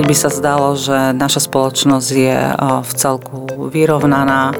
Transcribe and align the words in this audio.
keď 0.00 0.08
by 0.08 0.16
sa 0.16 0.32
zdalo, 0.32 0.80
že 0.80 1.12
naša 1.12 1.44
spoločnosť 1.44 2.08
je 2.08 2.40
v 2.56 2.92
celku 2.96 3.68
vyrovnaná, 3.68 4.56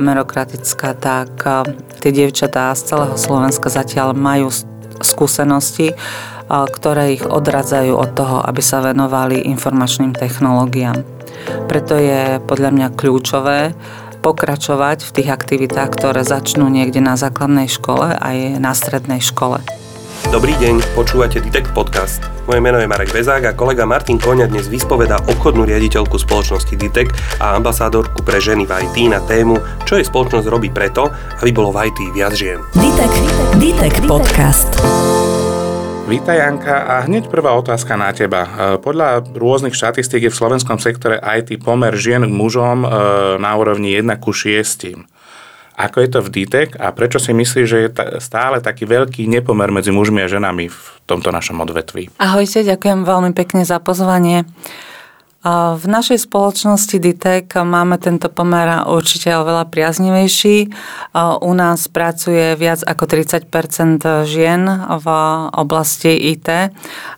merokratická, 0.00 0.96
tak 0.96 1.28
tie 2.00 2.08
dievčatá 2.08 2.72
z 2.72 2.88
celého 2.88 3.20
Slovenska 3.20 3.68
zatiaľ 3.68 4.16
majú 4.16 4.48
skúsenosti, 5.04 5.92
ktoré 6.48 7.20
ich 7.20 7.24
odradzajú 7.28 7.92
od 7.92 8.16
toho, 8.16 8.40
aby 8.40 8.64
sa 8.64 8.80
venovali 8.80 9.44
informačným 9.44 10.16
technológiám. 10.16 11.04
Preto 11.68 12.00
je 12.00 12.40
podľa 12.40 12.72
mňa 12.72 12.88
kľúčové 12.96 13.76
pokračovať 14.24 15.04
v 15.04 15.14
tých 15.20 15.28
aktivitách, 15.28 16.00
ktoré 16.00 16.24
začnú 16.24 16.72
niekde 16.72 17.04
na 17.04 17.20
základnej 17.20 17.68
škole 17.68 18.08
aj 18.08 18.56
na 18.56 18.72
strednej 18.72 19.20
škole. 19.20 19.60
Dobrý 20.30 20.54
deň, 20.62 20.94
počúvate 20.94 21.42
Ditect 21.42 21.74
Podcast. 21.74 22.22
Moje 22.46 22.62
meno 22.62 22.78
je 22.78 22.86
Marek 22.86 23.10
Vezák 23.10 23.42
a 23.42 23.56
kolega 23.58 23.82
Martin 23.82 24.22
Koňa 24.22 24.46
dnes 24.46 24.70
vyspoveda 24.70 25.18
obchodnú 25.26 25.66
riaditeľku 25.66 26.14
spoločnosti 26.14 26.78
Ditec 26.78 27.10
a 27.42 27.58
ambasádorku 27.58 28.22
pre 28.22 28.38
ženy 28.38 28.62
v 28.62 28.86
IT 28.86 28.96
na 29.10 29.18
tému, 29.26 29.58
čo 29.82 29.98
je 29.98 30.06
spoločnosť 30.06 30.46
robí 30.46 30.70
preto, 30.70 31.10
aby 31.42 31.50
bolo 31.50 31.74
v 31.74 31.90
IT 31.90 31.98
viac 32.14 32.38
žien. 32.38 32.62
Ditec, 32.78 33.14
Ditec 33.58 33.94
Podcast. 34.06 34.70
Vítaj 36.06 36.38
Janka 36.38 36.76
a 36.86 36.94
hneď 37.08 37.26
prvá 37.26 37.56
otázka 37.56 37.96
na 37.96 38.12
teba. 38.12 38.44
E, 38.44 38.50
podľa 38.78 39.24
rôznych 39.32 39.72
štatistík 39.72 40.28
je 40.28 40.32
v 40.34 40.38
slovenskom 40.38 40.76
sektore 40.76 41.16
IT 41.18 41.56
pomer 41.64 41.96
žien 41.96 42.22
k 42.22 42.30
mužom 42.30 42.84
e, 42.84 42.88
na 43.40 43.56
úrovni 43.56 43.96
1 43.96 44.06
ku 44.20 44.30
6. 44.30 45.02
Ako 45.76 46.04
je 46.04 46.08
to 46.12 46.20
v 46.20 46.28
DITEC 46.28 46.76
a 46.76 46.92
prečo 46.92 47.16
si 47.16 47.32
myslíš, 47.32 47.66
že 47.66 47.78
je 47.80 47.88
stále 48.20 48.60
taký 48.60 48.84
veľký 48.84 49.24
nepomer 49.24 49.72
medzi 49.72 49.88
mužmi 49.88 50.20
a 50.20 50.28
ženami 50.28 50.68
v 50.68 50.80
tomto 51.08 51.32
našom 51.32 51.58
odvetví? 51.64 52.12
Ahojte, 52.20 52.60
ďakujem 52.60 53.08
veľmi 53.08 53.32
pekne 53.32 53.64
za 53.64 53.80
pozvanie. 53.80 54.44
V 55.42 55.84
našej 55.90 56.30
spoločnosti 56.30 57.02
DITEC 57.02 57.50
máme 57.66 57.98
tento 57.98 58.30
pomer 58.30 58.86
určite 58.86 59.34
oveľa 59.34 59.66
priaznivejší. 59.74 60.70
U 61.42 61.52
nás 61.58 61.90
pracuje 61.90 62.54
viac 62.54 62.86
ako 62.86 63.10
30% 63.10 64.22
žien 64.22 64.62
v 64.86 65.06
oblasti 65.50 66.14
IT 66.14 66.46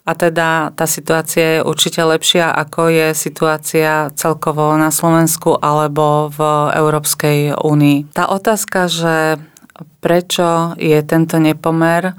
a 0.09 0.13
teda 0.17 0.73
tá 0.73 0.89
situácia 0.89 1.61
je 1.61 1.69
určite 1.69 2.01
lepšia, 2.01 2.49
ako 2.49 2.89
je 2.89 3.13
situácia 3.13 4.09
celkovo 4.17 4.73
na 4.81 4.89
Slovensku 4.89 5.61
alebo 5.61 6.33
v 6.33 6.41
Európskej 6.81 7.61
únii. 7.61 8.09
Tá 8.17 8.33
otázka, 8.33 8.89
že 8.89 9.37
prečo 10.01 10.73
je 10.81 10.97
tento 11.05 11.37
nepomer, 11.37 12.17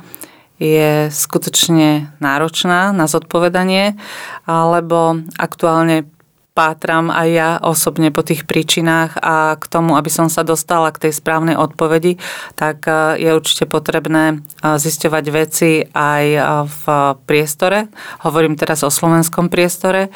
je 0.59 1.11
skutočne 1.11 2.15
náročná 2.23 2.95
na 2.95 3.05
zodpovedanie, 3.11 3.99
lebo 4.47 5.19
aktuálne 5.35 6.07
pátram 6.55 7.11
aj 7.11 7.27
ja 7.27 7.49
osobne 7.59 8.15
po 8.15 8.23
tých 8.23 8.47
príčinách 8.47 9.19
a 9.19 9.59
k 9.59 9.65
tomu, 9.67 9.99
aby 9.99 10.07
som 10.07 10.31
sa 10.31 10.47
dostala 10.47 10.87
k 10.95 11.07
tej 11.07 11.19
správnej 11.19 11.59
odpovedi, 11.59 12.15
tak 12.55 12.87
e, 12.87 13.19
je 13.19 13.29
určite 13.35 13.67
potrebné 13.67 14.23
e, 14.31 14.35
zisťovať 14.63 15.25
veci 15.35 15.83
aj 15.91 16.23
e, 16.23 16.41
v 16.63 16.83
priestore. 17.27 17.91
Hovorím 18.23 18.55
teraz 18.55 18.87
o 18.87 18.89
slovenskom 18.89 19.51
priestore. 19.51 20.09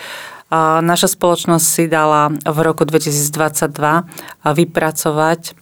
Naša 0.81 1.13
spoločnosť 1.13 1.61
si 1.61 1.85
dala 1.85 2.33
v 2.33 2.57
roku 2.65 2.81
2022 2.81 3.69
vypracovať 4.41 5.53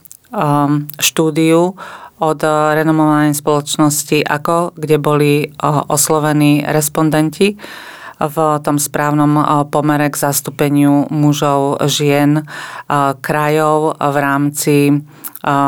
štúdiu 0.96 1.76
od 2.18 2.42
renomovanej 2.74 3.38
spoločnosti 3.38 4.26
AKO, 4.26 4.74
kde 4.74 4.98
boli 4.98 5.48
oslovení 5.64 6.66
respondenti 6.66 7.54
v 8.18 8.38
tom 8.66 8.82
správnom 8.82 9.38
pomere 9.70 10.10
k 10.10 10.18
zastúpeniu 10.18 11.06
mužov, 11.14 11.86
žien, 11.86 12.42
krajov 13.22 13.94
v 14.02 14.16
rámci 14.18 14.76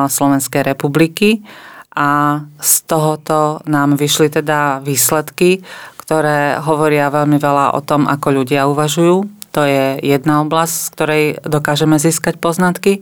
Slovenskej 0.10 0.66
republiky. 0.66 1.46
A 1.94 2.42
z 2.58 2.74
tohoto 2.90 3.62
nám 3.70 3.94
vyšli 3.98 4.34
teda 4.34 4.82
výsledky, 4.82 5.62
ktoré 6.02 6.58
hovoria 6.58 7.14
veľmi 7.14 7.38
veľa 7.38 7.78
o 7.78 7.82
tom, 7.86 8.10
ako 8.10 8.42
ľudia 8.42 8.66
uvažujú. 8.66 9.39
To 9.52 9.66
je 9.66 9.98
jedna 10.06 10.46
oblasť, 10.46 10.76
z 10.76 10.90
ktorej 10.94 11.26
dokážeme 11.42 11.98
získať 11.98 12.38
poznatky. 12.38 13.02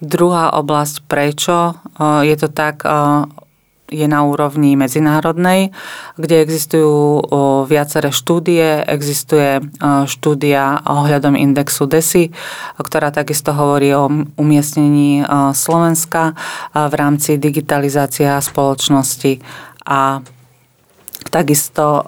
Druhá 0.00 0.56
oblasť, 0.56 1.04
prečo 1.04 1.56
e, 1.70 1.72
je 2.32 2.36
to 2.40 2.48
tak, 2.48 2.88
e, 2.88 3.28
je 3.90 4.06
na 4.06 4.22
úrovni 4.22 4.78
medzinárodnej, 4.78 5.74
kde 6.14 6.46
existujú 6.46 7.26
viaceré 7.66 8.14
štúdie. 8.14 8.86
Existuje 8.86 9.60
e, 9.60 9.62
štúdia 10.08 10.80
ohľadom 10.88 11.36
indexu 11.36 11.84
DESI, 11.84 12.32
ktorá 12.80 13.12
takisto 13.12 13.52
hovorí 13.52 13.92
o 13.92 14.08
umiestnení 14.40 15.26
Slovenska 15.52 16.32
v 16.72 16.94
rámci 16.96 17.36
digitalizácia 17.36 18.40
spoločnosti 18.40 19.42
a 19.84 20.22
Takisto 21.30 22.02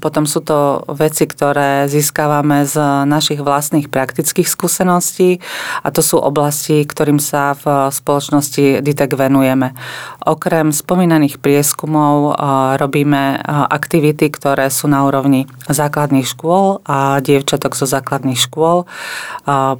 potom 0.00 0.24
sú 0.24 0.40
to 0.40 0.80
veci, 0.96 1.28
ktoré 1.28 1.84
získavame 1.84 2.64
z 2.64 2.80
našich 3.04 3.44
vlastných 3.44 3.92
praktických 3.92 4.48
skúseností 4.48 5.44
a 5.84 5.92
to 5.92 6.00
sú 6.00 6.16
oblasti, 6.16 6.80
ktorým 6.80 7.20
sa 7.20 7.52
v 7.52 7.92
spoločnosti 7.92 8.80
DITEC 8.80 9.10
venujeme. 9.12 9.76
Okrem 10.24 10.72
spomínaných 10.72 11.36
prieskumov 11.44 12.40
robíme 12.80 13.36
aktivity, 13.68 14.32
ktoré 14.32 14.72
sú 14.72 14.88
na 14.88 15.04
úrovni 15.04 15.44
základných 15.68 16.24
škôl 16.24 16.80
a 16.88 17.20
dievčatok 17.20 17.76
zo 17.76 17.84
základných 17.84 18.40
škôl. 18.40 18.88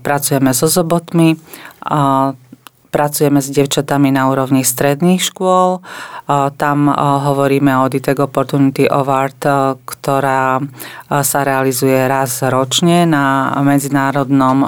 Pracujeme 0.04 0.52
so 0.52 0.68
zobotmi, 0.68 1.40
pracujeme 2.88 3.38
s 3.44 3.52
devčatami 3.52 4.08
na 4.12 4.32
úrovni 4.32 4.64
stredných 4.64 5.20
škôl. 5.20 5.84
Tam 6.56 6.78
hovoríme 6.92 7.72
o 7.80 7.88
DITEC 7.88 8.18
Opportunity 8.24 8.88
Award, 8.88 9.40
ktorá 9.84 10.60
sa 11.08 11.40
realizuje 11.44 11.96
raz 12.08 12.44
ročne 12.48 13.04
na 13.08 13.52
medzinárodnom 13.60 14.64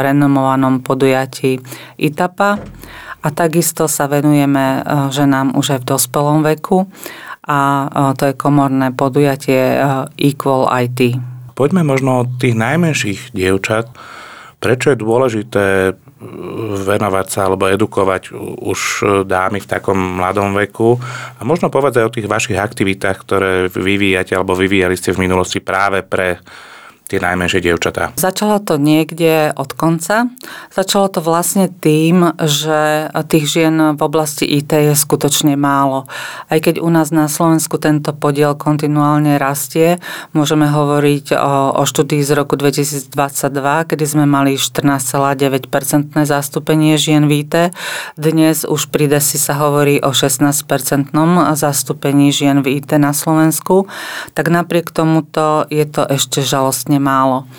renomovanom 0.00 0.84
podujatí 0.84 1.60
ITAPA. 1.96 2.60
A 3.22 3.30
takisto 3.30 3.86
sa 3.86 4.10
venujeme 4.10 4.82
ženám 5.14 5.54
už 5.54 5.78
aj 5.78 5.80
v 5.86 5.88
dospelom 5.94 6.42
veku 6.42 6.90
a 7.46 7.58
to 8.18 8.30
je 8.30 8.34
komorné 8.34 8.90
podujatie 8.90 9.78
Equal 10.18 10.66
IT. 10.70 11.18
Poďme 11.54 11.86
možno 11.86 12.26
od 12.26 12.42
tých 12.42 12.58
najmenších 12.58 13.30
dievčat. 13.30 13.90
Prečo 14.62 14.94
je 14.94 14.98
dôležité 14.98 15.64
venovať 16.82 17.26
sa 17.28 17.50
alebo 17.50 17.66
edukovať 17.68 18.32
už 18.62 18.80
dámy 19.26 19.58
v 19.62 19.70
takom 19.70 19.98
mladom 20.18 20.54
veku. 20.54 20.96
A 21.38 21.42
možno 21.42 21.68
povedať 21.68 22.02
o 22.06 22.14
tých 22.14 22.30
vašich 22.30 22.58
aktivitách, 22.58 23.16
ktoré 23.22 23.52
vyvíjate 23.68 24.38
alebo 24.38 24.54
vyvíjali 24.54 24.94
ste 24.94 25.12
v 25.12 25.26
minulosti 25.26 25.58
práve 25.58 26.06
pre 26.06 26.38
tie 27.12 27.20
najmenšie 27.20 27.60
dievčatá? 27.60 28.16
Začalo 28.16 28.56
to 28.64 28.80
niekde 28.80 29.52
od 29.52 29.76
konca. 29.76 30.32
Začalo 30.72 31.12
to 31.12 31.20
vlastne 31.20 31.68
tým, 31.68 32.32
že 32.40 33.12
tých 33.28 33.44
žien 33.44 33.76
v 33.92 34.00
oblasti 34.00 34.48
IT 34.48 34.72
je 34.72 34.94
skutočne 34.96 35.52
málo. 35.60 36.08
Aj 36.48 36.56
keď 36.56 36.80
u 36.80 36.88
nás 36.88 37.12
na 37.12 37.28
Slovensku 37.28 37.76
tento 37.76 38.16
podiel 38.16 38.56
kontinuálne 38.56 39.36
rastie, 39.36 40.00
môžeme 40.32 40.64
hovoriť 40.72 41.36
o, 41.36 41.76
o 41.76 41.82
štúdii 41.84 42.24
z 42.24 42.32
roku 42.32 42.56
2022, 42.56 43.12
kedy 43.92 44.04
sme 44.08 44.24
mali 44.24 44.56
14,9% 44.56 45.68
zastúpenie 46.24 46.96
žien 46.96 47.28
v 47.28 47.44
IT. 47.44 47.76
Dnes 48.16 48.64
už 48.64 48.88
pri 48.88 49.10
DESI 49.10 49.36
sa 49.36 49.58
hovorí 49.60 50.00
o 50.00 50.14
16% 50.14 51.12
zastúpení 51.58 52.30
žien 52.30 52.62
v 52.62 52.78
IT 52.78 52.94
na 52.96 53.10
Slovensku. 53.12 53.90
Tak 54.32 54.48
napriek 54.48 54.94
tomuto 54.94 55.66
je 55.68 55.84
to 55.84 56.06
ešte 56.06 56.40
žalostne 56.40 57.01
málo. 57.02 57.50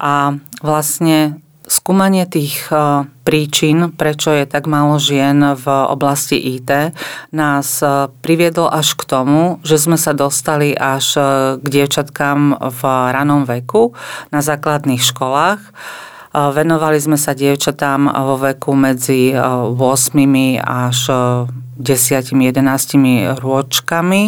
A 0.00 0.34
vlastne 0.64 1.42
skúmanie 1.72 2.28
tých 2.28 2.68
e, 2.68 3.06
príčin, 3.24 3.96
prečo 3.96 4.28
je 4.34 4.44
tak 4.44 4.68
málo 4.68 5.00
žien 5.00 5.40
v 5.56 5.66
oblasti 5.88 6.36
IT, 6.36 6.92
nás 7.32 7.80
e, 7.80 8.12
priviedlo 8.20 8.68
až 8.68 8.92
k 8.98 9.08
tomu, 9.08 9.62
že 9.64 9.80
sme 9.80 9.96
sa 9.96 10.12
dostali 10.12 10.76
až 10.76 11.16
e, 11.16 11.22
k 11.62 11.66
dievčatkám 11.66 12.60
v 12.60 12.80
ranom 12.84 13.48
veku 13.48 13.96
na 14.28 14.44
základných 14.44 15.00
školách. 15.00 15.60
Venovali 16.32 16.96
sme 16.96 17.20
sa 17.20 17.36
dievčatám 17.36 18.08
vo 18.08 18.40
veku 18.40 18.72
medzi 18.72 19.36
8 19.36 19.76
až 20.64 20.98
10-11 21.76 23.36
rôčkami 23.36 24.22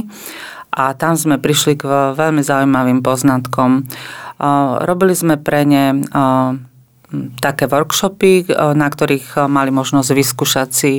a 0.75 0.93
tam 0.93 1.17
sme 1.17 1.41
prišli 1.41 1.81
k 1.81 2.13
veľmi 2.13 2.45
zaujímavým 2.45 3.01
poznatkom. 3.01 3.89
Robili 4.83 5.15
sme 5.15 5.39
pre 5.39 5.63
ne 5.63 6.03
také 7.39 7.71
workshopy, 7.71 8.51
na 8.75 8.91
ktorých 8.91 9.47
mali 9.47 9.71
možnosť 9.71 10.11
vyskúšať 10.11 10.69
si 10.75 10.93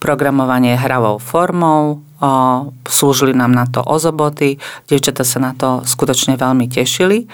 programovanie 0.00 0.80
hravou 0.80 1.20
formou, 1.20 2.00
slúžili 2.88 3.36
nám 3.36 3.52
na 3.52 3.68
to 3.68 3.84
ozoboty, 3.84 4.56
devčata 4.88 5.28
sa 5.28 5.38
na 5.44 5.52
to 5.52 5.84
skutočne 5.84 6.40
veľmi 6.40 6.72
tešili. 6.72 7.28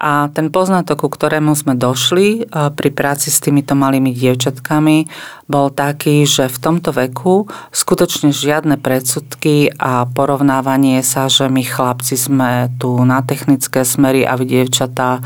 A 0.00 0.32
ten 0.32 0.48
poznatok, 0.48 1.04
ku 1.04 1.08
ktorému 1.12 1.52
sme 1.52 1.76
došli 1.76 2.48
pri 2.48 2.90
práci 2.90 3.28
s 3.28 3.44
týmito 3.44 3.76
malými 3.76 4.16
dievčatkami, 4.16 5.04
bol 5.44 5.68
taký, 5.68 6.24
že 6.24 6.48
v 6.48 6.56
tomto 6.56 6.94
veku 6.94 7.44
skutočne 7.68 8.32
žiadne 8.32 8.80
predsudky 8.80 9.68
a 9.76 10.08
porovnávanie 10.08 11.04
sa, 11.04 11.28
že 11.28 11.52
my 11.52 11.60
chlapci 11.60 12.16
sme 12.16 12.72
tu 12.80 12.96
na 13.04 13.20
technické 13.20 13.84
smery 13.84 14.24
a 14.24 14.40
vy 14.40 14.48
dievčatá 14.48 15.20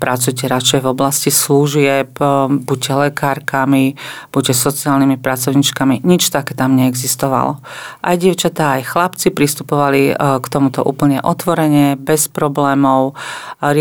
pracujete 0.00 0.48
radšej 0.48 0.80
v 0.80 0.88
oblasti 0.88 1.28
služieb, 1.28 2.16
buďte 2.64 2.92
lekárkami, 3.10 3.98
buďte 4.32 4.54
sociálnymi 4.56 5.20
pracovničkami. 5.20 6.00
Nič 6.00 6.32
také 6.32 6.56
tam 6.56 6.80
neexistovalo. 6.80 7.60
Aj 8.00 8.16
dievčatá, 8.16 8.80
aj 8.80 8.88
chlapci 8.88 9.34
pristupovali 9.34 10.16
k 10.16 10.46
tomuto 10.48 10.80
úplne 10.80 11.20
otvorene, 11.20 12.00
bez 12.00 12.30
problémov 12.32 13.18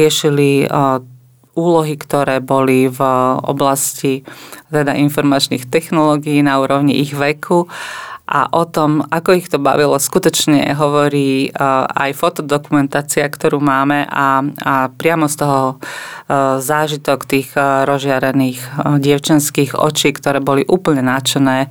riešili 0.01 0.65
úlohy, 1.53 1.94
ktoré 2.00 2.39
boli 2.39 2.88
v 2.88 3.00
oblasti 3.44 4.24
teda 4.71 4.95
informačných 4.95 5.68
technológií 5.68 6.39
na 6.42 6.57
úrovni 6.57 7.03
ich 7.03 7.12
veku 7.12 7.68
a 8.31 8.48
o 8.56 8.63
tom, 8.63 9.03
ako 9.12 9.36
ich 9.36 9.51
to 9.51 9.59
bavilo, 9.59 10.00
skutočne 10.00 10.71
hovorí 10.80 11.51
aj 11.92 12.15
fotodokumentácia, 12.15 13.27
ktorú 13.27 13.59
máme 13.59 14.07
a, 14.07 14.39
a 14.63 14.75
priamo 14.88 15.27
z 15.27 15.36
toho 15.36 15.62
zážitok 16.63 17.27
tých 17.27 17.51
rozžiarených 17.59 18.88
dievčenských 19.03 19.75
očí, 19.75 20.15
ktoré 20.15 20.39
boli 20.39 20.63
úplne 20.63 21.03
náčené 21.03 21.68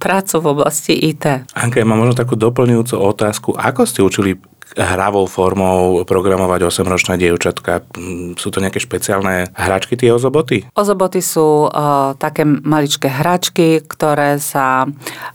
prácou 0.00 0.40
v 0.40 0.50
oblasti 0.56 0.96
IT. 0.96 1.52
Anke, 1.52 1.84
mám 1.84 2.00
možno 2.00 2.16
takú 2.16 2.32
doplňujúcu 2.32 2.96
otázku. 2.96 3.48
Ako 3.60 3.84
ste 3.84 4.00
učili 4.00 4.40
hravou 4.76 5.26
formou 5.26 6.06
programovať 6.06 6.60
8-ročné 6.68 7.18
dievčatka. 7.18 7.82
Sú 8.38 8.48
to 8.52 8.62
nejaké 8.62 8.78
špeciálne 8.78 9.50
hračky, 9.54 9.98
tie 9.98 10.14
ozoboty? 10.14 10.68
Ozoboty 10.76 11.18
sú 11.24 11.66
uh, 11.66 12.14
také 12.14 12.46
maličké 12.46 13.10
hračky, 13.10 13.82
ktoré 13.82 14.38
sa 14.38 14.86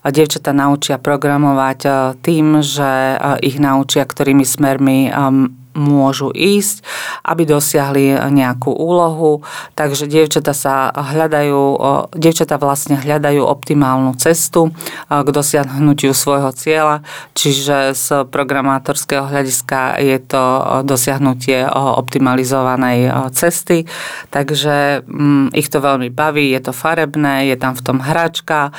dievčatá 0.06 0.56
naučia 0.56 0.96
programovať 1.02 1.80
uh, 1.86 1.94
tým, 2.20 2.64
že 2.64 3.20
uh, 3.20 3.36
ich 3.44 3.60
naučia, 3.60 4.08
ktorými 4.08 4.48
smermi 4.48 5.12
um, 5.12 5.65
môžu 5.76 6.32
ísť, 6.32 6.82
aby 7.28 7.44
dosiahli 7.44 8.16
nejakú 8.32 8.72
úlohu. 8.72 9.44
Takže 9.76 10.08
dievčata 10.08 10.56
sa 10.56 10.90
hľadajú, 10.90 11.62
dievčata 12.16 12.56
vlastne 12.56 12.96
hľadajú 12.96 13.44
optimálnu 13.44 14.16
cestu 14.16 14.72
k 15.12 15.28
dosiahnutiu 15.28 16.16
svojho 16.16 16.56
cieľa, 16.56 17.04
čiže 17.36 17.92
z 17.94 18.24
programátorského 18.32 19.28
hľadiska 19.28 20.00
je 20.00 20.18
to 20.24 20.44
dosiahnutie 20.88 21.68
optimalizovanej 21.76 23.12
cesty. 23.36 23.84
Takže 24.32 25.04
mm, 25.04 25.52
ich 25.52 25.68
to 25.68 25.84
veľmi 25.84 26.08
baví, 26.10 26.56
je 26.56 26.72
to 26.72 26.74
farebné, 26.74 27.52
je 27.52 27.58
tam 27.60 27.76
v 27.76 27.84
tom 27.84 27.98
hračka, 28.00 28.72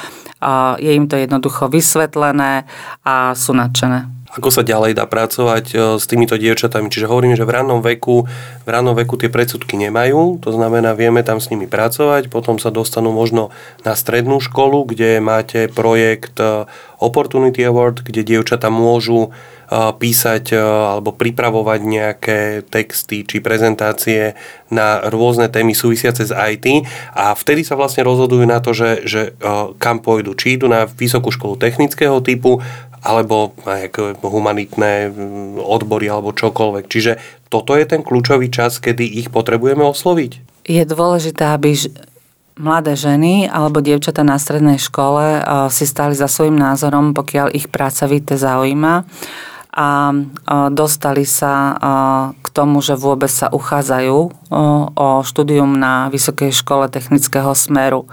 je 0.81 0.93
im 0.97 1.07
to 1.09 1.21
jednoducho 1.21 1.69
vysvetlené 1.69 2.65
a 3.05 3.37
sú 3.37 3.53
nadšené 3.53 4.16
ako 4.37 4.53
sa 4.53 4.63
ďalej 4.63 5.01
dá 5.01 5.09
pracovať 5.09 5.65
e, 5.73 5.77
s 5.97 6.05
týmito 6.05 6.37
dievčatami. 6.37 6.93
Čiže 6.93 7.09
hovorím, 7.09 7.35
že 7.35 7.49
v 7.49 7.57
rannom 7.57 7.81
veku, 7.81 8.29
v 8.63 8.69
rannom 8.69 8.93
veku 8.93 9.17
tie 9.17 9.33
predsudky 9.33 9.81
nemajú, 9.81 10.45
to 10.45 10.53
znamená, 10.53 10.93
vieme 10.93 11.25
tam 11.25 11.41
s 11.41 11.49
nimi 11.49 11.65
pracovať, 11.65 12.29
potom 12.29 12.61
sa 12.61 12.69
dostanú 12.69 13.17
možno 13.17 13.49
na 13.83 13.97
strednú 13.97 14.37
školu, 14.45 14.93
kde 14.93 15.25
máte 15.25 15.73
projekt 15.73 16.37
e, 16.37 16.69
Opportunity 17.01 17.65
Award, 17.65 18.05
kde 18.05 18.25
dievčata 18.29 18.69
môžu 18.69 19.29
e, 19.29 19.31
písať 19.73 20.53
alebo 20.53 21.17
pripravovať 21.17 21.81
nejaké 21.81 22.41
texty 22.69 23.25
či 23.25 23.41
prezentácie 23.41 24.37
na 24.69 25.01
rôzne 25.09 25.49
témy 25.49 25.73
súvisiace 25.73 26.29
s 26.29 26.33
IT 26.35 26.85
a 27.17 27.33
vtedy 27.33 27.65
sa 27.65 27.73
vlastne 27.73 28.05
rozhodujú 28.05 28.45
na 28.45 28.59
to, 28.61 28.75
že, 28.75 29.07
že 29.07 29.23
kam 29.79 30.03
pôjdu. 30.03 30.35
Či 30.35 30.59
idú 30.59 30.67
na 30.67 30.91
vysokú 30.91 31.31
školu 31.31 31.55
technického 31.55 32.19
typu, 32.19 32.59
alebo 33.07 33.55
humanitné 34.27 35.15
mm, 35.15 35.63
odbory 35.63 36.11
alebo 36.11 36.35
čokoľvek. 36.35 36.85
Čiže 36.91 37.23
toto 37.47 37.79
je 37.79 37.87
ten 37.87 38.03
kľúčový 38.03 38.51
čas, 38.51 38.83
kedy 38.83 39.07
ich 39.07 39.31
potrebujeme 39.31 39.87
osloviť. 39.87 40.67
Je 40.67 40.83
dôležité, 40.83 41.55
aby 41.55 41.79
mladé 42.59 42.99
ženy 42.99 43.47
alebo 43.47 43.79
dievčata 43.79 44.27
na 44.27 44.35
strednej 44.35 44.83
škole 44.83 45.39
si 45.71 45.87
stali 45.87 46.19
za 46.19 46.27
svojim 46.27 46.59
názorom, 46.59 47.15
pokiaľ 47.15 47.55
ich 47.55 47.71
práca 47.71 48.11
víte 48.11 48.35
zaujíma 48.35 49.07
a 49.77 50.09
dostali 50.73 51.29
sa 51.29 51.77
k 52.33 52.47
tomu, 52.49 52.81
že 52.81 52.97
vôbec 52.97 53.29
sa 53.29 53.53
uchádzajú 53.53 54.19
o 54.97 55.09
štúdium 55.21 55.77
na 55.77 56.09
Vysokej 56.09 56.49
škole 56.49 56.89
technického 56.89 57.53
smeru. 57.53 58.09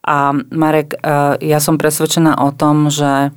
A 0.00 0.32
Marek, 0.48 0.96
ja 1.44 1.60
som 1.60 1.76
presvedčená 1.76 2.40
o 2.40 2.48
tom, 2.56 2.88
že 2.88 3.28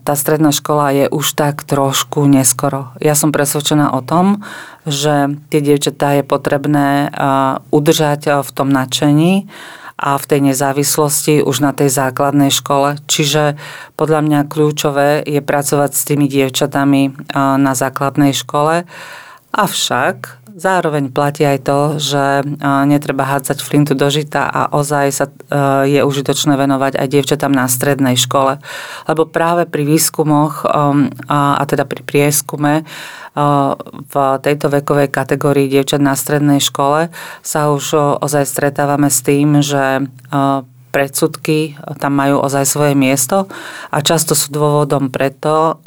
tá 0.00 0.14
stredná 0.16 0.48
škola 0.48 0.96
je 0.96 1.06
už 1.12 1.36
tak 1.36 1.68
trošku 1.68 2.24
neskoro. 2.24 2.96
Ja 3.04 3.12
som 3.12 3.36
presvedčená 3.36 3.92
o 3.92 4.00
tom, 4.00 4.40
že 4.88 5.36
tie 5.52 5.60
dievčatá 5.60 6.16
je 6.16 6.24
potrebné 6.24 7.12
udržať 7.68 8.40
v 8.40 8.50
tom 8.56 8.72
nadšení 8.72 9.52
a 10.00 10.16
v 10.16 10.24
tej 10.24 10.40
nezávislosti 10.50 11.44
už 11.44 11.62
na 11.62 11.76
tej 11.76 11.92
základnej 11.92 12.48
škole. 12.48 12.96
Čiže 13.06 13.60
podľa 13.94 14.20
mňa 14.24 14.40
kľúčové 14.48 15.20
je 15.22 15.44
pracovať 15.44 15.90
s 15.94 16.02
tými 16.08 16.26
dievčatami 16.32 17.30
na 17.36 17.72
základnej 17.76 18.32
škole. 18.34 18.88
Avšak 19.52 20.41
Zároveň 20.52 21.08
platí 21.08 21.48
aj 21.48 21.58
to, 21.64 21.78
že 21.96 22.44
netreba 22.86 23.24
hádzať 23.24 23.64
flintu 23.64 23.96
do 23.96 24.08
žita 24.12 24.44
a 24.44 24.68
ozaj 24.68 25.06
sa 25.08 25.26
je 25.88 26.04
užitočné 26.04 26.56
venovať 26.60 27.00
aj 27.00 27.08
dievčatám 27.08 27.52
na 27.52 27.64
strednej 27.68 28.20
škole. 28.20 28.60
Lebo 29.08 29.24
práve 29.24 29.64
pri 29.64 29.88
výskumoch 29.88 30.68
um, 30.68 31.08
a 31.28 31.62
teda 31.64 31.88
pri 31.88 32.04
prieskume 32.04 32.84
v 34.12 34.14
tejto 34.44 34.68
vekovej 34.68 35.08
kategórii 35.08 35.64
dievčat 35.64 36.04
na 36.04 36.12
strednej 36.12 36.60
škole 36.60 37.08
sa 37.40 37.72
už 37.72 38.20
ozaj 38.20 38.44
stretávame 38.44 39.08
s 39.08 39.24
tým, 39.24 39.64
že 39.64 40.04
predsudky 40.92 41.74
tam 41.96 42.20
majú 42.20 42.44
ozaj 42.44 42.68
svoje 42.68 42.92
miesto 42.92 43.48
a 43.88 43.98
často 44.04 44.36
sú 44.36 44.52
dôvodom 44.52 45.08
preto, 45.08 45.80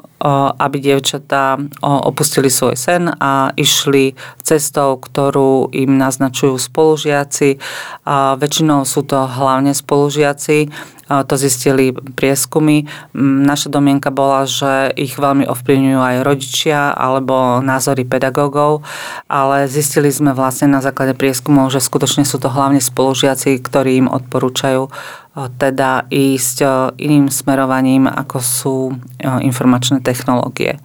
aby 0.57 0.81
dievčatá 0.81 1.61
opustili 1.85 2.49
svoj 2.49 2.73
sen 2.73 3.13
a 3.21 3.53
išli 3.53 4.17
cestou, 4.41 4.97
ktorú 4.97 5.69
im 5.69 6.01
naznačujú 6.01 6.57
spolužiaci. 6.57 7.61
A 8.09 8.33
väčšinou 8.33 8.89
sú 8.89 9.05
to 9.05 9.21
hlavne 9.21 9.77
spolužiaci, 9.77 10.73
to 11.05 11.33
zistili 11.37 11.93
prieskumy. 11.93 12.89
Naša 13.17 13.69
domienka 13.69 14.09
bola, 14.09 14.49
že 14.49 14.89
ich 14.97 15.21
veľmi 15.21 15.45
ovplyvňujú 15.45 15.99
aj 16.01 16.17
rodičia 16.25 16.89
alebo 16.97 17.61
názory 17.61 18.09
pedagógov, 18.09 18.81
ale 19.29 19.69
zistili 19.69 20.09
sme 20.09 20.33
vlastne 20.33 20.73
na 20.73 20.81
základe 20.81 21.13
prieskumov, 21.13 21.69
že 21.69 21.77
skutočne 21.77 22.25
sú 22.25 22.41
to 22.41 22.49
hlavne 22.49 22.81
spolužiaci, 22.81 23.61
ktorí 23.61 24.01
im 24.01 24.09
odporúčajú 24.09 24.89
teda 25.35 26.07
ísť 26.09 26.57
iným 26.97 27.27
smerovaním, 27.29 28.07
ako 28.07 28.37
sú 28.39 28.77
informačné 29.21 30.01
technológie. 30.01 30.79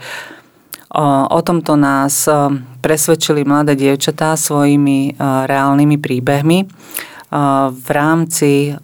O 1.31 1.39
tomto 1.47 1.79
nás 1.79 2.27
presvedčili 2.83 3.47
mladé 3.47 3.79
dievčatá 3.79 4.35
svojimi 4.35 5.15
reálnymi 5.23 5.97
príbehmi 6.03 6.67
v 7.71 7.89
rámci 7.95 8.75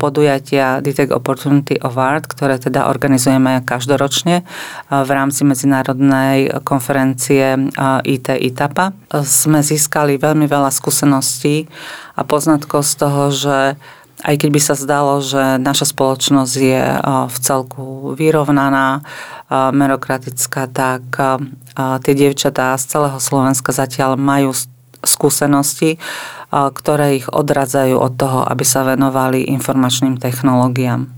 podujatia 0.00 0.80
Detect 0.80 1.12
Opportunity 1.12 1.76
Award, 1.76 2.24
ktoré 2.24 2.56
teda 2.56 2.88
organizujeme 2.88 3.60
každoročne 3.60 4.48
v 4.88 5.10
rámci 5.12 5.44
medzinárodnej 5.44 6.64
konferencie 6.64 7.68
IT 8.08 8.32
ITAPA. 8.32 8.96
Sme 9.20 9.60
získali 9.60 10.16
veľmi 10.16 10.48
veľa 10.48 10.72
skúseností 10.72 11.68
a 12.16 12.24
poznatkov 12.24 12.88
z 12.88 12.94
toho, 12.96 13.22
že 13.28 13.58
aj 14.22 14.34
keď 14.38 14.50
by 14.54 14.60
sa 14.62 14.74
zdalo, 14.78 15.18
že 15.20 15.58
naša 15.58 15.92
spoločnosť 15.92 16.54
je 16.56 16.84
v 17.28 17.36
celku 17.42 18.14
vyrovnaná, 18.16 19.04
merokratická, 19.52 20.70
tak 20.70 21.02
tie 21.76 22.14
dievčatá 22.16 22.72
z 22.80 22.84
celého 22.88 23.18
Slovenska 23.20 23.74
zatiaľ 23.74 24.16
majú 24.16 24.56
skúsenosti, 25.02 25.98
ktoré 26.50 27.22
ich 27.22 27.28
odradzajú 27.28 27.98
od 27.98 28.12
toho, 28.16 28.40
aby 28.46 28.64
sa 28.64 28.86
venovali 28.86 29.44
informačným 29.50 30.16
technológiám. 30.16 31.10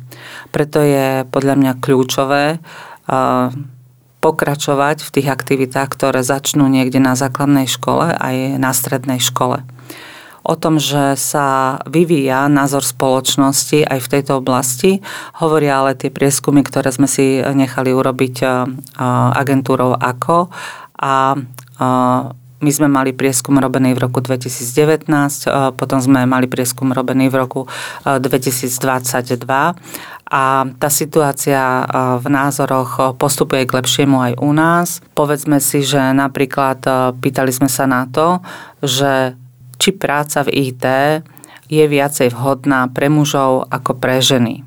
Preto 0.51 0.81
je 0.81 1.29
podľa 1.29 1.55
mňa 1.61 1.73
kľúčové 1.79 2.59
pokračovať 4.25 5.05
v 5.05 5.13
tých 5.13 5.29
aktivitách, 5.29 5.93
ktoré 5.93 6.25
začnú 6.25 6.65
niekde 6.65 6.97
na 6.97 7.13
základnej 7.13 7.69
škole 7.69 8.17
aj 8.17 8.57
na 8.57 8.73
strednej 8.73 9.21
škole. 9.21 9.61
O 10.45 10.61
tom, 10.61 10.77
že 10.77 11.17
sa 11.17 11.81
vyvíja 11.89 12.53
názor 12.53 12.85
spoločnosti 12.85 13.81
aj 13.85 13.97
v 14.01 14.11
tejto 14.13 14.45
oblasti, 14.45 15.01
hovoria 15.41 15.81
ale 15.81 15.97
tie 15.97 16.13
prieskumy, 16.13 16.61
ktoré 16.61 16.93
sme 16.93 17.09
si 17.09 17.41
nechali 17.41 17.97
urobiť 17.97 18.45
agentúrou 19.33 19.97
AKO 19.97 20.53
a 21.01 21.37
my 22.65 22.73
sme 22.73 22.89
mali 22.89 23.13
prieskum 23.13 23.61
robený 23.61 23.93
v 23.93 24.09
roku 24.09 24.25
2019, 24.25 25.77
potom 25.77 26.01
sme 26.01 26.25
mali 26.25 26.49
prieskum 26.49 26.89
robený 26.97 27.29
v 27.29 27.45
roku 27.45 27.69
2022 28.09 29.45
a 30.25 30.43
tá 30.81 30.89
situácia 30.89 31.85
v 32.17 32.27
názoroch 32.33 33.21
postupuje 33.21 33.69
k 33.69 33.77
lepšiemu 33.77 34.17
aj 34.17 34.33
u 34.41 34.51
nás. 34.57 35.05
Povedzme 35.13 35.61
si, 35.61 35.85
že 35.85 36.01
napríklad 36.17 36.81
pýtali 37.21 37.53
sme 37.53 37.69
sa 37.69 37.85
na 37.85 38.09
to, 38.09 38.41
že 38.81 39.37
či 39.77 39.93
práca 39.93 40.41
v 40.49 40.73
IT 40.73 40.85
je 41.69 41.85
viacej 41.85 42.33
vhodná 42.33 42.89
pre 42.89 43.13
mužov 43.13 43.69
ako 43.69 44.01
pre 44.01 44.25
ženy. 44.25 44.65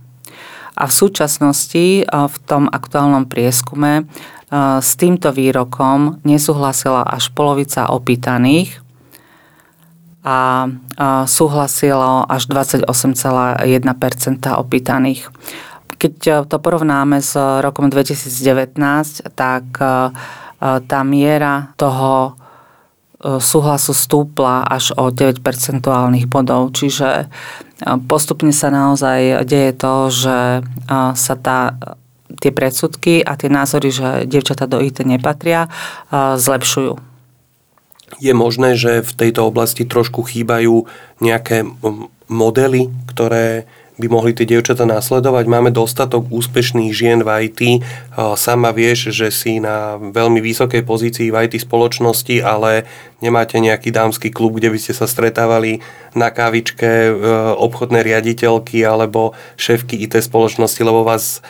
A 0.77 0.86
v 0.86 0.94
súčasnosti 0.94 2.06
v 2.06 2.36
tom 2.46 2.70
aktuálnom 2.70 3.25
prieskume 3.25 4.06
s 4.54 4.96
týmto 4.96 5.36
výrokom 5.36 6.24
nesúhlasila 6.24 7.04
až 7.04 7.32
polovica 7.36 7.92
opýtaných 7.92 8.80
a 10.24 10.72
súhlasilo 11.27 12.24
až 12.27 12.48
28,1% 12.48 13.63
opýtaných. 14.56 15.27
Keď 15.98 16.46
to 16.48 16.58
porovnáme 16.60 17.20
s 17.20 17.36
rokom 17.36 17.92
2019, 17.92 19.27
tak 19.36 19.63
tá 20.62 21.00
miera 21.04 21.72
toho 21.75 22.36
súhlasu 23.18 23.98
stúpla 23.98 24.62
až 24.68 24.94
o 24.94 25.10
9 25.10 25.42
percentuálnych 25.42 26.30
bodov. 26.30 26.70
Čiže 26.75 27.32
postupne 28.06 28.54
sa 28.54 28.70
naozaj 28.70 29.42
deje 29.48 29.74
to, 29.74 30.13
že 30.13 30.38
sa 31.18 31.34
tá, 31.42 31.74
tie 32.39 32.51
predsudky 32.51 33.24
a 33.24 33.39
tie 33.39 33.48
názory, 33.48 33.89
že 33.89 34.07
dievčatá 34.27 34.67
do 34.67 34.84
IT 34.84 35.03
nepatria, 35.07 35.72
zlepšujú. 36.12 37.00
Je 38.24 38.31
možné, 38.31 38.79
že 38.79 39.03
v 39.03 39.12
tejto 39.15 39.51
oblasti 39.51 39.84
trošku 39.84 40.24
chýbajú 40.24 40.88
nejaké 41.19 41.67
modely, 42.27 42.88
ktoré 43.12 43.67
by 43.98 44.07
mohli 44.07 44.31
tie 44.38 44.46
dievčatá 44.46 44.86
následovať. 44.86 45.50
Máme 45.50 45.74
dostatok 45.74 46.29
úspešných 46.29 46.93
žien 46.93 47.25
v 47.25 47.50
IT. 47.50 47.81
Sama 48.38 48.69
vieš, 48.69 49.10
že 49.10 49.34
si 49.34 49.57
na 49.57 49.98
veľmi 49.98 50.38
vysokej 50.38 50.86
pozícii 50.86 51.34
v 51.34 51.50
IT 51.50 51.65
spoločnosti, 51.65 52.38
ale 52.46 52.86
nemáte 53.25 53.57
nejaký 53.57 53.89
dámsky 53.89 54.29
klub, 54.29 54.62
kde 54.62 54.69
by 54.69 54.79
ste 54.79 54.93
sa 54.93 55.10
stretávali 55.10 55.81
na 56.13 56.29
kávičke 56.29 56.86
e, 56.86 57.12
obchodné 57.57 58.05
riaditeľky 58.05 58.86
alebo 58.86 59.34
šéfky 59.57 59.98
IT 60.05 60.22
spoločnosti, 60.22 60.81
lebo 60.86 61.01
vás 61.01 61.41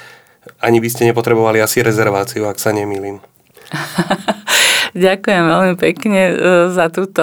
ani 0.62 0.78
by 0.80 0.90
ste 0.92 1.08
nepotrebovali 1.10 1.62
asi 1.62 1.84
rezerváciu, 1.84 2.48
ak 2.48 2.60
sa 2.60 2.72
nemýlim. 2.72 3.20
Ďakujem 4.98 5.44
veľmi 5.46 5.76
pekne 5.78 6.22
e, 6.32 6.34
za 6.74 6.90
túto 6.90 7.22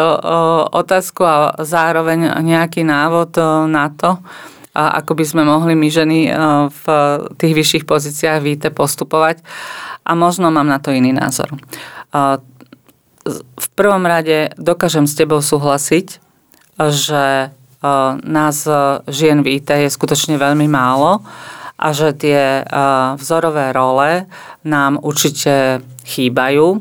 otázku 0.70 1.24
a 1.24 1.36
zároveň 1.64 2.38
nejaký 2.44 2.86
návod 2.86 3.34
e, 3.34 3.42
na 3.66 3.90
to, 3.90 4.20
ako 4.74 5.14
by 5.14 5.24
sme 5.24 5.42
mohli 5.46 5.78
my 5.78 5.86
ženy 5.86 6.18
e, 6.26 6.30
v 6.66 6.84
tých 7.38 7.54
vyšších 7.54 7.84
pozíciách 7.86 8.42
víte 8.42 8.68
postupovať. 8.74 9.40
A 10.04 10.18
možno 10.18 10.50
mám 10.50 10.66
na 10.66 10.82
to 10.82 10.90
iný 10.90 11.14
názor. 11.14 11.54
E, 11.54 11.58
v 13.54 13.68
prvom 13.78 14.02
rade 14.04 14.52
dokážem 14.58 15.06
s 15.06 15.14
tebou 15.14 15.38
súhlasiť, 15.38 16.18
že 16.90 17.24
e, 17.24 17.48
nás 18.26 18.66
žien 19.06 19.46
v 19.46 19.62
IT 19.62 19.70
je 19.70 19.88
skutočne 19.88 20.34
veľmi 20.34 20.66
málo 20.66 21.22
a 21.74 21.88
že 21.90 22.14
tie 22.14 22.62
vzorové 23.18 23.74
role 23.74 24.30
nám 24.62 24.98
určite 25.02 25.82
chýbajú. 26.06 26.80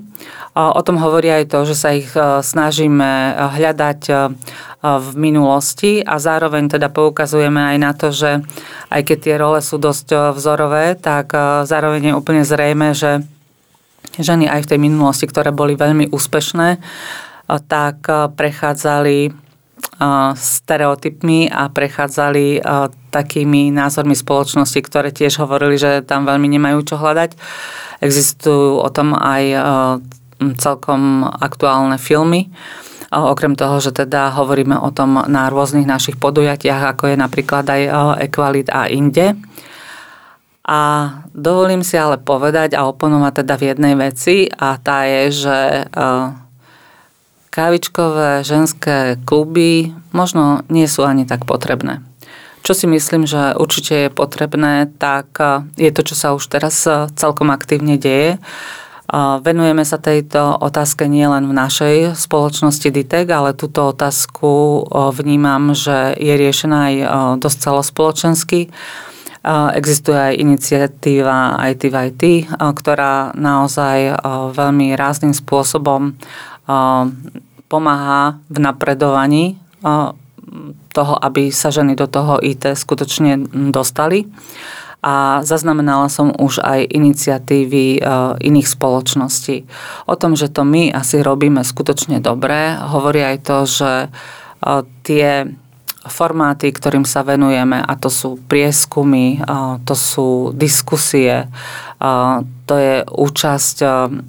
O 0.53 0.81
tom 0.85 1.01
hovorí 1.01 1.33
aj 1.33 1.49
to, 1.49 1.65
že 1.65 1.75
sa 1.75 1.89
ich 1.97 2.13
snažíme 2.45 3.33
hľadať 3.57 4.01
v 4.83 5.09
minulosti 5.15 6.03
a 6.03 6.19
zároveň 6.21 6.77
teda 6.77 6.93
poukazujeme 6.93 7.73
aj 7.73 7.77
na 7.79 7.91
to, 7.95 8.13
že 8.13 8.45
aj 8.93 9.01
keď 9.01 9.17
tie 9.17 9.35
role 9.39 9.59
sú 9.65 9.81
dosť 9.81 10.35
vzorové, 10.37 10.93
tak 10.99 11.33
zároveň 11.65 12.13
je 12.13 12.17
úplne 12.19 12.43
zrejme, 12.45 12.93
že 12.93 13.23
ženy 14.19 14.45
aj 14.45 14.67
v 14.67 14.69
tej 14.75 14.79
minulosti, 14.83 15.25
ktoré 15.25 15.49
boli 15.49 15.73
veľmi 15.73 16.13
úspešné, 16.13 16.77
tak 17.65 18.05
prechádzali 18.37 19.33
stereotypmi 20.37 21.49
a 21.49 21.65
prechádzali 21.73 22.61
takými 23.13 23.69
názormi 23.69 24.17
spoločnosti, 24.17 24.81
ktoré 24.81 25.13
tiež 25.13 25.37
hovorili, 25.45 25.77
že 25.77 26.01
tam 26.01 26.25
veľmi 26.25 26.49
nemajú 26.57 26.81
čo 26.81 26.97
hľadať. 26.97 27.37
Existujú 28.01 28.81
o 28.81 28.89
tom 28.89 29.13
aj 29.13 29.43
celkom 30.57 31.29
aktuálne 31.29 32.01
filmy 32.01 32.49
Okrem 33.13 33.53
toho, 33.53 33.77
že 33.77 33.93
teda 33.93 34.33
hovoríme 34.33 34.73
o 34.73 34.89
tom 34.89 35.21
na 35.29 35.45
rôznych 35.45 35.85
našich 35.85 36.17
podujatiach, 36.17 36.97
ako 36.97 37.13
je 37.13 37.17
napríklad 37.21 37.61
aj 37.69 37.81
Equalit 38.25 38.73
a 38.73 38.89
inde. 38.89 39.37
A 40.65 40.81
dovolím 41.29 41.85
si 41.85 41.93
ale 41.93 42.17
povedať 42.17 42.73
a 42.73 42.89
oponovať 42.89 43.45
teda 43.45 43.53
v 43.59 43.63
jednej 43.69 43.93
veci 43.93 44.49
a 44.49 44.81
tá 44.81 45.05
je, 45.05 45.45
že 45.45 45.57
kávičkové 47.53 48.41
ženské 48.41 49.21
kluby 49.29 49.93
možno 50.09 50.65
nie 50.73 50.89
sú 50.89 51.05
ani 51.05 51.29
tak 51.29 51.45
potrebné. 51.45 52.01
Čo 52.63 52.71
si 52.71 52.87
myslím, 52.87 53.27
že 53.27 53.59
určite 53.59 54.07
je 54.07 54.09
potrebné, 54.09 54.87
tak 54.95 55.35
je 55.75 55.91
to, 55.91 56.01
čo 56.07 56.15
sa 56.15 56.31
už 56.31 56.47
teraz 56.47 56.87
celkom 57.19 57.51
aktívne 57.51 57.99
deje 57.99 58.39
Venujeme 59.43 59.85
sa 59.85 60.01
tejto 60.01 60.57
otázke 60.57 61.05
nielen 61.05 61.45
v 61.45 61.53
našej 61.53 61.95
spoločnosti 62.17 62.89
DITEC, 62.89 63.29
ale 63.29 63.53
túto 63.53 63.93
otázku 63.93 64.81
vnímam, 65.13 65.77
že 65.77 66.17
je 66.17 66.33
riešená 66.33 66.77
aj 66.89 66.95
dosť 67.37 67.57
celospoločensky. 67.61 68.73
Existuje 69.75 70.17
aj 70.17 70.33
iniciatíva 70.39 71.61
IT, 71.75 71.83
ktorá 72.57 73.37
naozaj 73.37 74.17
veľmi 74.55 74.97
rázným 74.97 75.37
spôsobom 75.37 76.17
pomáha 77.69 78.41
v 78.49 78.57
napredovaní 78.57 79.61
toho, 80.93 81.17
aby 81.17 81.49
sa 81.49 81.73
ženy 81.73 81.97
do 81.97 82.05
toho 82.05 82.37
IT 82.41 82.77
skutočne 82.77 83.49
dostali 83.73 84.29
a 85.03 85.43
zaznamenala 85.43 86.07
som 86.07 86.31
už 86.31 86.63
aj 86.63 86.87
iniciatívy 86.87 87.99
e, 87.99 88.01
iných 88.39 88.67
spoločností. 88.71 89.67
O 90.07 90.15
tom, 90.15 90.39
že 90.39 90.47
to 90.47 90.63
my 90.63 90.95
asi 90.95 91.19
robíme 91.19 91.59
skutočne 91.59 92.23
dobre, 92.23 92.79
hovorí 92.79 93.19
aj 93.19 93.37
to, 93.43 93.57
že 93.67 93.91
e, 94.07 94.07
tie 95.03 95.51
formáty, 96.07 96.71
ktorým 96.71 97.07
sa 97.07 97.23
venujeme, 97.23 97.79
a 97.79 97.93
to 97.95 98.11
sú 98.11 98.35
prieskumy, 98.51 99.39
to 99.87 99.95
sú 99.95 100.51
diskusie, 100.51 101.47
to 102.67 102.75
je 102.75 103.07
účasť 103.07 103.77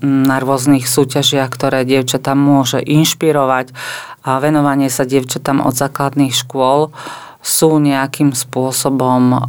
na 0.03 0.37
rôznych 0.39 0.87
súťažiach, 0.87 1.51
ktoré 1.51 1.83
dievčatá 1.83 2.39
môže 2.39 2.79
inšpirovať 2.79 3.75
a 4.23 4.39
venovanie 4.39 4.87
sa 4.87 5.03
dievčatám 5.03 5.59
od 5.59 5.75
základných 5.75 6.31
škôl 6.31 6.95
sú 7.43 7.83
nejakým 7.83 8.31
spôsobom 8.31 9.43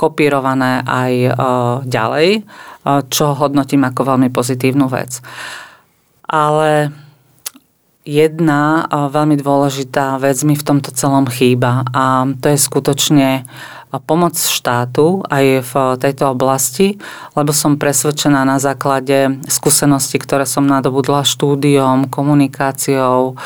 kopírované 0.00 0.80
aj 0.88 1.12
ďalej, 1.84 2.48
čo 3.12 3.24
hodnotím 3.36 3.84
ako 3.84 4.16
veľmi 4.16 4.32
pozitívnu 4.32 4.88
vec. 4.88 5.20
Ale 6.24 6.88
jedna 8.08 8.88
veľmi 8.88 9.36
dôležitá 9.36 10.16
vec 10.16 10.40
mi 10.40 10.56
v 10.56 10.64
tomto 10.64 10.88
celom 10.96 11.28
chýba 11.28 11.84
a 11.92 12.24
to 12.40 12.48
je 12.48 12.56
skutočne 12.56 13.44
pomoc 13.96 14.36
štátu 14.36 15.24
aj 15.32 15.64
v 15.64 15.72
tejto 15.96 16.36
oblasti, 16.36 17.00
lebo 17.32 17.56
som 17.56 17.80
presvedčená 17.80 18.44
na 18.44 18.60
základe 18.60 19.40
skúseností, 19.48 20.20
ktoré 20.20 20.44
som 20.44 20.68
nadobudla 20.68 21.24
štúdiom, 21.24 22.12
komunikáciou, 22.12 23.40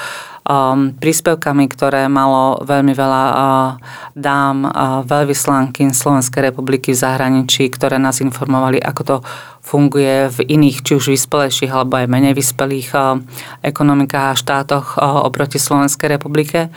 um, 0.46 0.90
príspevkami, 0.98 1.64
ktoré 1.70 2.10
malo 2.10 2.58
veľmi 2.66 2.90
veľa 2.90 3.24
uh, 3.30 3.70
dám 4.18 4.66
uh, 4.66 4.72
veľvyslanky 5.06 5.94
Slovenskej 5.94 6.50
republiky 6.50 6.90
v 6.90 7.02
zahraničí, 7.02 7.70
ktoré 7.70 8.02
nás 8.02 8.18
informovali, 8.18 8.82
ako 8.82 9.02
to 9.02 9.16
funguje 9.62 10.26
v 10.34 10.38
iných, 10.58 10.82
či 10.82 10.92
už 10.98 11.14
vyspelejších 11.14 11.70
alebo 11.70 12.02
aj 12.02 12.10
menej 12.10 12.34
vyspelých 12.34 12.88
uh, 12.94 13.22
ekonomikách 13.62 14.34
a 14.34 14.38
štátoch 14.38 14.98
uh, 14.98 15.22
oproti 15.22 15.62
Slovenskej 15.62 16.18
republike 16.18 16.74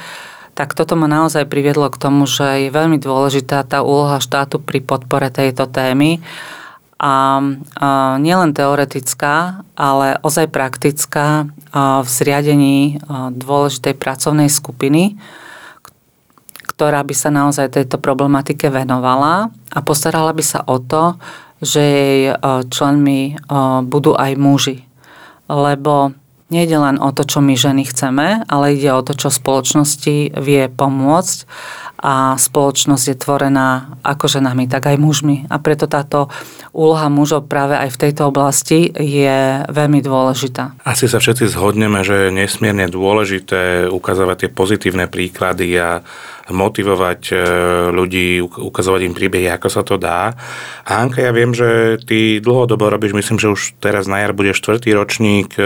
tak 0.55 0.71
toto 0.71 0.95
ma 0.95 1.11
naozaj 1.11 1.51
priviedlo 1.51 1.91
k 1.91 1.99
tomu, 1.99 2.23
že 2.23 2.67
je 2.67 2.69
veľmi 2.71 2.95
dôležitá 2.95 3.67
tá 3.67 3.83
úloha 3.83 4.23
štátu 4.23 4.63
pri 4.63 4.79
podpore 4.79 5.27
tejto 5.27 5.67
témy 5.67 6.23
a, 6.95 7.43
a 7.75 7.87
nielen 8.23 8.55
teoretická, 8.55 9.67
ale 9.75 10.15
ozaj 10.23 10.47
praktická 10.47 11.51
v 11.75 12.07
zriadení 12.07 13.03
dôležitej 13.35 13.99
pracovnej 13.99 14.47
skupiny, 14.47 15.19
ktorá 16.71 17.03
by 17.03 17.11
sa 17.11 17.35
naozaj 17.35 17.75
tejto 17.75 17.99
problematike 17.99 18.71
venovala 18.71 19.51
a 19.75 19.79
postarala 19.83 20.31
by 20.31 20.43
sa 20.43 20.63
o 20.63 20.79
to, 20.79 21.19
že 21.59 21.83
jej 21.83 22.19
členmi 22.71 23.35
budú 23.83 24.15
aj 24.15 24.31
muži. 24.39 24.87
lebo 25.51 26.15
nejde 26.53 26.77
len 26.77 27.01
o 27.01 27.09
to, 27.09 27.25
čo 27.25 27.41
my 27.41 27.57
ženy 27.57 27.89
chceme, 27.89 28.45
ale 28.45 28.77
ide 28.77 28.93
o 28.93 29.01
to, 29.01 29.17
čo 29.17 29.33
spoločnosti 29.33 30.37
vie 30.37 30.63
pomôcť 30.69 31.37
a 32.05 32.37
spoločnosť 32.37 33.05
je 33.09 33.17
tvorená 33.17 33.97
ako 34.05 34.29
ženami, 34.29 34.69
tak 34.69 34.93
aj 34.93 35.01
mužmi. 35.01 35.49
A 35.49 35.57
preto 35.57 35.89
táto 35.89 36.29
úloha 36.69 37.09
mužov 37.09 37.49
práve 37.49 37.73
aj 37.73 37.89
v 37.89 38.01
tejto 38.07 38.29
oblasti 38.29 38.93
je 38.93 39.65
veľmi 39.65 40.05
dôležitá. 40.05 40.77
Asi 40.85 41.09
sa 41.09 41.17
všetci 41.17 41.49
zhodneme, 41.49 42.05
že 42.05 42.29
je 42.29 42.35
nesmierne 42.35 42.85
dôležité 42.91 43.89
ukazovať 43.89 44.45
tie 44.45 44.49
pozitívne 44.53 45.09
príklady 45.09 45.81
a 45.81 46.05
motivovať 46.49 47.21
e, 47.31 47.35
ľudí, 47.89 48.41
ukazovať 48.41 49.01
im 49.05 49.17
príbehy, 49.17 49.49
ako 49.49 49.69
sa 49.69 49.81
to 49.81 49.97
dá. 49.97 50.37
A 50.85 51.01
Anka, 51.01 51.25
ja 51.25 51.33
viem, 51.33 51.57
že 51.57 51.97
ty 52.05 52.37
dlhodobo 52.37 52.89
robíš, 52.89 53.17
myslím, 53.17 53.41
že 53.41 53.53
už 53.53 53.61
teraz 53.81 54.05
na 54.05 54.21
jar 54.21 54.37
bude 54.37 54.53
štvrtý 54.53 54.93
ročník 54.93 55.57
e, 55.57 55.65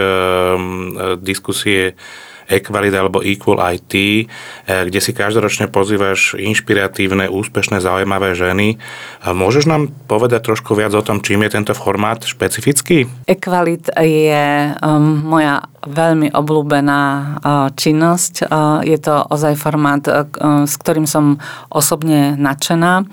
diskusie 1.20 2.00
Equality 2.50 2.96
alebo 2.98 3.22
Equal 3.22 3.62
IT, 3.78 3.94
eh, 3.94 4.24
kde 4.66 4.98
si 4.98 5.14
každoročne 5.14 5.70
pozývaš 5.70 6.34
inšpiratívne, 6.34 7.30
úspešné, 7.30 7.78
zaujímavé 7.78 8.34
ženy. 8.34 8.76
Môžeš 9.22 9.70
nám 9.70 9.94
povedať 10.10 10.50
trošku 10.50 10.74
viac 10.74 10.90
o 10.98 11.04
tom, 11.06 11.22
čím 11.22 11.46
je 11.46 11.54
tento 11.54 11.72
formát 11.72 12.18
špecifický? 12.26 13.06
Equalit 13.30 13.86
je 13.94 14.74
um, 14.82 15.22
moja 15.30 15.62
veľmi 15.86 16.34
obľúbená 16.34 17.00
uh, 17.00 17.28
činnosť. 17.72 18.34
Uh, 18.44 18.84
je 18.84 18.98
to 19.00 19.24
ozaj 19.30 19.56
formát, 19.56 20.02
uh, 20.04 20.26
s 20.66 20.74
ktorým 20.76 21.08
som 21.08 21.40
osobne 21.70 22.36
nadšená. 22.36 23.06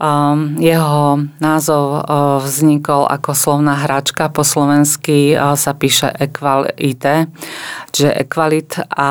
Um, 0.00 0.56
jeho 0.56 1.20
názov 1.44 1.84
uh, 2.00 2.40
vznikol 2.40 3.04
ako 3.04 3.36
slovná 3.36 3.84
hračka, 3.84 4.32
po 4.32 4.40
slovensky 4.40 5.36
uh, 5.36 5.52
sa 5.60 5.76
píše 5.76 6.08
Equalite, 6.16 7.28
čiže 7.92 8.08
Equalit 8.24 8.80
a 8.96 9.08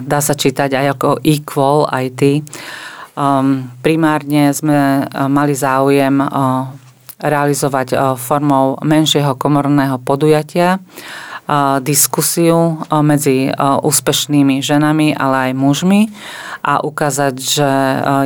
dá 0.00 0.24
sa 0.24 0.32
čítať 0.32 0.72
aj 0.72 0.86
ako 0.96 1.20
Equal 1.20 1.84
IT. 2.08 2.48
Um, 3.12 3.76
primárne 3.84 4.56
sme 4.56 5.04
uh, 5.04 5.28
mali 5.28 5.52
záujem 5.52 6.16
realizovať 7.22 8.18
formou 8.18 8.80
menšieho 8.82 9.36
komorného 9.36 10.00
podujatia 10.00 10.80
diskusiu 11.84 12.80
medzi 13.04 13.52
úspešnými 13.60 14.64
ženami, 14.64 15.12
ale 15.12 15.50
aj 15.50 15.52
mužmi 15.58 16.08
a 16.62 16.80
ukázať, 16.80 17.34
že 17.36 17.70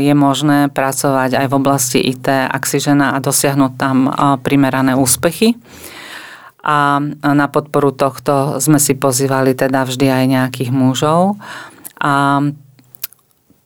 je 0.04 0.14
možné 0.14 0.68
pracovať 0.70 1.40
aj 1.40 1.46
v 1.48 1.56
oblasti 1.56 1.98
IT, 1.98 2.28
ak 2.28 2.62
si 2.68 2.78
žena 2.78 3.16
a 3.16 3.22
dosiahnuť 3.24 3.72
tam 3.80 4.12
primerané 4.44 4.94
úspechy. 4.94 5.56
A 6.66 6.98
na 7.22 7.46
podporu 7.46 7.94
tohto 7.94 8.58
sme 8.58 8.82
si 8.82 8.98
pozývali 8.98 9.54
teda 9.54 9.86
vždy 9.86 10.06
aj 10.10 10.24
nejakých 10.26 10.70
mužov. 10.74 11.38
A 12.02 12.42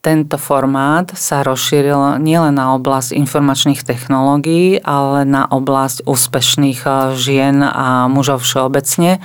tento 0.00 0.40
formát 0.40 1.12
sa 1.12 1.44
rozšíril 1.44 2.24
nielen 2.24 2.56
na 2.56 2.72
oblasť 2.72 3.12
informačných 3.12 3.84
technológií, 3.84 4.80
ale 4.80 5.28
na 5.28 5.44
oblasť 5.44 6.08
úspešných 6.08 6.80
eh, 6.88 6.92
žien 7.20 7.60
a 7.60 8.08
mužov 8.08 8.40
všeobecne, 8.40 9.20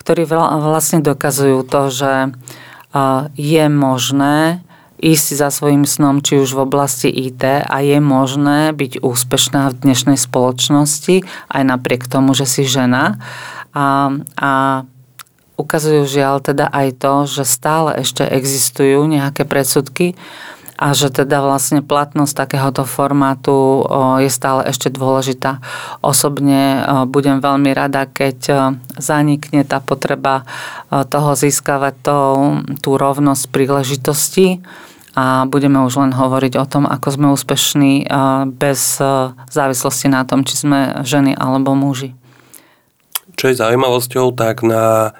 ktorí 0.00 0.24
vlastne 0.24 1.04
dokazujú 1.04 1.68
to, 1.68 1.82
že 1.92 2.12
eh, 2.28 3.20
je 3.36 3.64
možné 3.68 4.64
ísť 5.04 5.28
za 5.36 5.52
svojim 5.52 5.84
snom, 5.84 6.24
či 6.24 6.40
už 6.40 6.56
v 6.56 6.64
oblasti 6.64 7.12
IT 7.12 7.44
a 7.44 7.76
je 7.84 8.00
možné 8.00 8.72
byť 8.72 9.04
úspešná 9.04 9.76
v 9.76 9.78
dnešnej 9.84 10.16
spoločnosti 10.16 11.28
aj 11.52 11.62
napriek 11.62 12.08
tomu, 12.08 12.32
že 12.32 12.48
si 12.48 12.64
žena. 12.64 13.20
A, 13.76 14.16
a 14.40 14.50
ukazujú 15.54 16.06
žiaľ 16.10 16.42
teda 16.42 16.66
aj 16.70 16.88
to, 16.98 17.14
že 17.30 17.44
stále 17.46 17.94
ešte 18.02 18.26
existujú 18.26 19.06
nejaké 19.06 19.46
predsudky 19.46 20.18
a 20.74 20.90
že 20.90 21.06
teda 21.06 21.38
vlastne 21.38 21.86
platnosť 21.86 22.34
takéhoto 22.34 22.82
formátu 22.82 23.86
je 24.18 24.26
stále 24.26 24.66
ešte 24.66 24.90
dôležitá. 24.90 25.62
Osobne 26.02 26.82
budem 27.06 27.38
veľmi 27.38 27.70
rada, 27.70 28.10
keď 28.10 28.38
zanikne 28.98 29.62
tá 29.62 29.78
potreba 29.78 30.42
toho 30.90 31.38
získavať 31.38 31.94
to, 32.02 32.18
tú 32.82 32.98
rovnosť 32.98 33.54
príležitostí 33.54 34.66
a 35.14 35.46
budeme 35.46 35.78
už 35.86 35.94
len 36.02 36.10
hovoriť 36.10 36.58
o 36.58 36.66
tom, 36.66 36.90
ako 36.90 37.06
sme 37.06 37.30
úspešní 37.30 38.10
bez 38.58 38.98
závislosti 39.54 40.10
na 40.10 40.26
tom, 40.26 40.42
či 40.42 40.58
sme 40.58 41.06
ženy 41.06 41.38
alebo 41.38 41.78
muži. 41.78 42.18
Čo 43.38 43.54
je 43.54 43.62
zaujímavosťou, 43.62 44.34
tak 44.34 44.66
na 44.66 45.14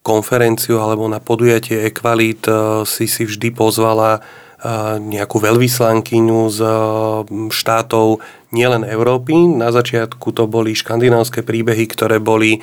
konferenciu 0.00 0.80
alebo 0.80 1.04
na 1.08 1.20
podujatie 1.20 1.84
Equalit 1.88 2.44
eh, 2.48 2.84
si 2.88 3.04
si 3.04 3.28
vždy 3.28 3.52
pozvala 3.52 4.20
eh, 4.20 4.96
nejakú 4.96 5.36
veľvyslankyňu 5.36 6.40
z 6.48 6.60
eh, 6.64 6.74
štátov 7.52 8.24
nielen 8.50 8.88
Európy. 8.88 9.46
Na 9.46 9.70
začiatku 9.70 10.32
to 10.32 10.48
boli 10.48 10.72
škandinávské 10.72 11.44
príbehy, 11.44 11.84
ktoré 11.86 12.18
boli 12.18 12.62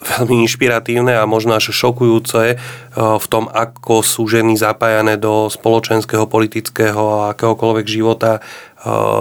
veľmi 0.00 0.48
inšpiratívne 0.48 1.12
a 1.12 1.28
možno 1.28 1.52
až 1.52 1.76
šokujúce 1.76 2.56
v 2.96 3.26
tom, 3.28 3.52
ako 3.52 4.00
sú 4.00 4.24
ženy 4.24 4.56
zapájané 4.56 5.20
do 5.20 5.52
spoločenského, 5.52 6.24
politického 6.24 7.20
a 7.20 7.36
akéhokoľvek 7.36 7.86
života 7.86 8.40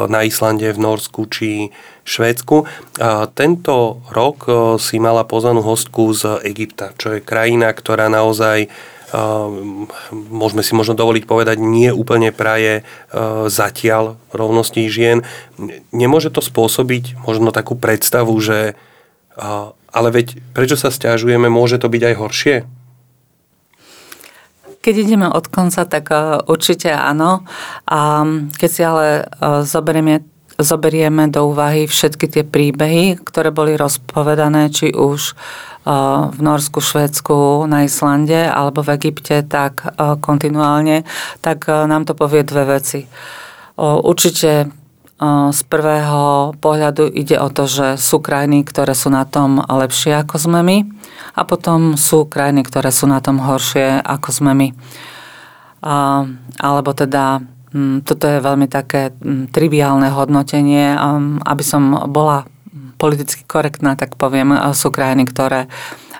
na 0.08 0.24
Islande, 0.24 0.72
v 0.72 0.80
Norsku 0.80 1.28
či 1.28 1.76
Švédsku. 2.08 2.64
A 3.04 3.28
tento 3.28 4.00
rok 4.08 4.48
si 4.80 5.04
mala 5.04 5.28
pozvanú 5.28 5.60
hostku 5.60 6.16
z 6.16 6.40
Egypta, 6.48 6.96
čo 6.96 7.20
je 7.20 7.26
krajina, 7.28 7.76
ktorá 7.76 8.08
naozaj 8.08 8.72
môžeme 10.14 10.62
si 10.62 10.78
možno 10.78 10.94
dovoliť 10.94 11.26
povedať, 11.26 11.58
nie 11.58 11.90
úplne 11.90 12.30
praje 12.30 12.86
zatiaľ 13.50 14.22
rovnosti 14.30 14.86
žien. 14.86 15.26
Nemôže 15.90 16.30
to 16.30 16.46
spôsobiť 16.46 17.18
možno 17.26 17.50
takú 17.50 17.74
predstavu, 17.74 18.38
že 18.38 18.78
ale 19.90 20.14
veď 20.14 20.42
prečo 20.54 20.78
sa 20.78 20.94
stiažujeme, 20.94 21.50
môže 21.50 21.82
to 21.82 21.90
byť 21.90 22.02
aj 22.06 22.16
horšie? 22.18 22.56
Keď 24.80 24.96
ideme 24.96 25.28
od 25.28 25.46
konca, 25.52 25.84
tak 25.84 26.08
určite 26.48 26.94
áno. 26.96 27.44
A 27.84 28.24
keď 28.56 28.70
si 28.70 28.82
ale 28.82 29.28
zoberieme 29.68 30.24
zoberieme 30.60 31.32
do 31.32 31.56
úvahy 31.56 31.88
všetky 31.88 32.28
tie 32.28 32.44
príbehy, 32.44 33.24
ktoré 33.24 33.48
boli 33.48 33.80
rozpovedané, 33.80 34.68
či 34.68 34.92
už 34.92 35.32
v 36.36 36.40
Norsku, 36.44 36.84
Švedsku, 36.84 37.64
na 37.64 37.88
Islande 37.88 38.44
alebo 38.44 38.84
v 38.84 39.00
Egypte, 39.00 39.40
tak 39.48 39.88
kontinuálne, 40.20 41.08
tak 41.40 41.64
nám 41.72 42.04
to 42.04 42.12
povie 42.12 42.44
dve 42.44 42.76
veci. 42.76 43.08
Určite 43.80 44.68
z 45.52 45.62
prvého 45.68 46.56
pohľadu 46.64 47.12
ide 47.12 47.36
o 47.36 47.52
to, 47.52 47.68
že 47.68 48.00
sú 48.00 48.24
krajiny, 48.24 48.64
ktoré 48.64 48.96
sú 48.96 49.12
na 49.12 49.28
tom 49.28 49.60
lepšie 49.60 50.16
ako 50.16 50.40
sme 50.40 50.64
my 50.64 50.78
a 51.36 51.44
potom 51.44 52.00
sú 52.00 52.24
krajiny, 52.24 52.64
ktoré 52.64 52.88
sú 52.90 53.04
na 53.04 53.20
tom 53.20 53.44
horšie 53.44 54.00
ako 54.00 54.30
sme 54.32 54.52
my. 54.56 54.68
Alebo 56.60 56.96
teda 56.96 57.44
Mm, 57.70 58.02
toto 58.02 58.26
je 58.26 58.42
veľmi 58.42 58.66
také 58.66 59.14
mm, 59.14 59.54
triviálne 59.54 60.10
hodnotenie. 60.10 60.98
Aby 61.46 61.64
som 61.64 62.10
bola 62.10 62.50
politicky 62.98 63.46
korektná, 63.46 63.96
tak 63.96 64.18
poviem, 64.20 64.52
sú 64.76 64.92
krajiny, 64.92 65.24
ktoré 65.30 65.72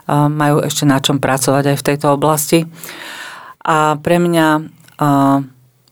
majú 0.10 0.66
ešte 0.66 0.90
na 0.90 0.98
čom 0.98 1.22
pracovať 1.22 1.76
aj 1.76 1.78
v 1.78 1.86
tejto 1.86 2.08
oblasti. 2.16 2.66
A 3.62 4.00
pre 4.00 4.18
mňa 4.18 4.48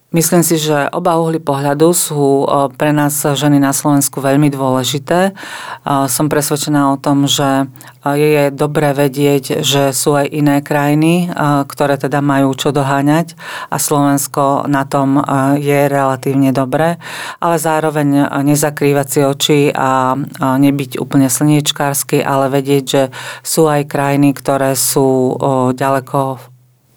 Myslím 0.08 0.40
si, 0.40 0.56
že 0.56 0.88
oba 0.96 1.20
uhly 1.20 1.44
pohľadu 1.44 1.92
sú 1.92 2.48
pre 2.80 2.96
nás 2.96 3.12
ženy 3.28 3.60
na 3.60 3.76
Slovensku 3.76 4.24
veľmi 4.24 4.48
dôležité. 4.48 5.36
Som 5.84 6.32
presvedčená 6.32 6.96
o 6.96 6.98
tom, 6.98 7.28
že 7.28 7.68
je 8.16 8.48
dobré 8.56 8.96
vedieť, 8.96 9.60
že 9.68 9.92
sú 9.92 10.16
aj 10.16 10.32
iné 10.32 10.64
krajiny, 10.64 11.28
ktoré 11.68 12.00
teda 12.00 12.24
majú 12.24 12.56
čo 12.56 12.72
doháňať 12.72 13.36
a 13.68 13.76
Slovensko 13.76 14.72
na 14.72 14.88
tom 14.88 15.20
je 15.60 15.92
relatívne 15.92 16.56
dobré, 16.56 16.96
ale 17.44 17.60
zároveň 17.60 18.32
nezakrývať 18.48 19.08
si 19.12 19.20
oči 19.28 19.60
a 19.76 20.16
nebyť 20.40 21.04
úplne 21.04 21.28
slniečkársky, 21.28 22.24
ale 22.24 22.48
vedieť, 22.48 22.84
že 22.88 23.04
sú 23.44 23.68
aj 23.68 23.92
krajiny, 23.92 24.32
ktoré 24.32 24.72
sú 24.80 25.36
ďaleko 25.76 26.40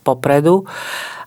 popredu. 0.07 0.63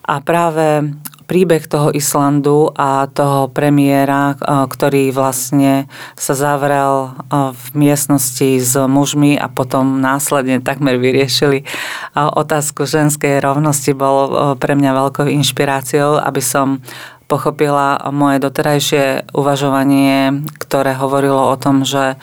A 0.04 0.19
práve 0.19 0.96
príbeh 1.34 1.65
toho 1.65 1.89
Islandu 1.89 2.69
a 2.78 3.10
toho 3.10 3.50
premiéra, 3.50 4.38
ktorý 4.69 5.10
vlastne 5.10 5.89
sa 6.13 6.38
zavrel 6.38 7.10
v 7.34 7.65
miestnosti 7.74 8.62
s 8.62 8.78
mužmi 8.78 9.34
a 9.41 9.50
potom 9.50 9.98
následne 9.98 10.62
takmer 10.62 11.02
vyriešili 11.02 11.65
otázku 12.13 12.86
ženskej 12.86 13.41
rovnosti, 13.41 13.98
bol 13.98 14.30
pre 14.62 14.78
mňa 14.78 14.93
veľkou 14.93 15.26
inšpiráciou, 15.26 16.22
aby 16.22 16.38
som 16.38 16.86
pochopila 17.26 17.98
moje 18.13 18.38
doterajšie 18.38 19.34
uvažovanie, 19.34 20.46
ktoré 20.62 20.93
hovorilo 20.93 21.50
o 21.50 21.58
tom, 21.58 21.82
že 21.82 22.22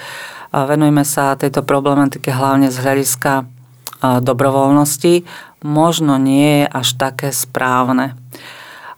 venujeme 0.55 1.03
sa 1.03 1.35
tejto 1.35 1.67
problematike 1.67 2.31
hlavne 2.31 2.71
z 2.71 2.79
hľadiska 2.79 3.43
dobrovoľnosti, 4.23 5.27
možno 5.67 6.15
nie 6.15 6.63
je 6.63 6.67
až 6.71 6.95
také 6.95 7.35
správne. 7.35 8.15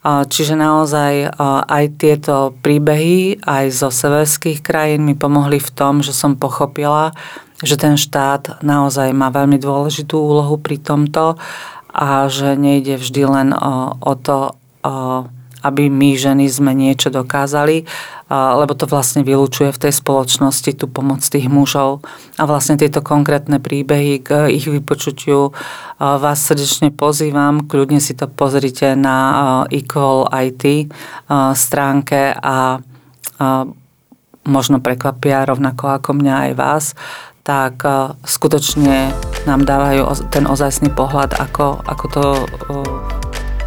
Čiže 0.03 0.59
naozaj 0.59 1.39
aj 1.71 1.85
tieto 1.95 2.59
príbehy 2.59 3.39
aj 3.39 3.71
zo 3.71 3.89
severských 3.95 4.59
krajín 4.59 5.07
mi 5.07 5.15
pomohli 5.15 5.63
v 5.63 5.71
tom, 5.71 6.03
že 6.03 6.11
som 6.11 6.35
pochopila, 6.35 7.15
že 7.63 7.79
ten 7.79 7.95
štát 7.95 8.67
naozaj 8.67 9.15
má 9.15 9.31
veľmi 9.31 9.63
dôležitú 9.63 10.19
úlohu 10.19 10.59
pri 10.59 10.83
tomto 10.83 11.39
a 11.95 12.27
že 12.27 12.59
nejde 12.59 12.99
vždy 12.99 13.23
len 13.31 13.49
o, 13.55 13.95
o 13.95 14.13
to, 14.19 14.59
o, 14.83 15.31
aby 15.63 15.87
my 15.87 16.19
ženy 16.19 16.51
sme 16.51 16.75
niečo 16.75 17.09
dokázali, 17.09 17.87
lebo 18.33 18.73
to 18.75 18.91
vlastne 18.91 19.23
vylúčuje 19.23 19.71
v 19.71 19.83
tej 19.89 19.93
spoločnosti 19.95 20.75
tú 20.75 20.91
pomoc 20.91 21.23
tých 21.23 21.47
mužov. 21.47 22.03
A 22.37 22.45
vlastne 22.45 22.75
tieto 22.75 22.99
konkrétne 23.05 23.63
príbehy 23.63 24.25
k 24.25 24.51
ich 24.51 24.67
vypočutiu 24.67 25.55
vás 25.99 26.39
srdečne 26.43 26.91
pozývam, 26.91 27.69
kľudne 27.69 28.03
si 28.03 28.19
to 28.19 28.27
pozrite 28.27 28.99
na 28.99 29.63
Equal 29.71 30.27
IT 30.33 30.91
stránke 31.55 32.35
a 32.35 32.83
možno 34.43 34.83
prekvapia 34.83 35.47
rovnako 35.47 36.03
ako 36.03 36.11
mňa 36.19 36.35
aj 36.51 36.53
vás, 36.59 36.85
tak 37.43 37.83
skutočne 38.23 39.15
nám 39.51 39.67
dávajú 39.67 40.31
ten 40.31 40.47
ozajstný 40.47 40.95
pohľad, 40.95 41.35
ako, 41.35 41.83
ako 41.83 42.05
to 42.11 42.25